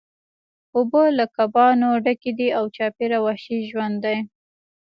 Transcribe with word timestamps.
اوبه 0.75 1.03
له 1.17 1.25
کبانو 1.35 1.89
ډکې 2.05 2.31
دي 2.39 2.47
او 2.57 2.63
چاپیره 2.75 3.17
وحشي 3.25 3.57
ژوند 3.69 3.95
دی 4.05 4.17